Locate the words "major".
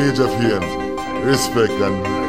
0.00-0.28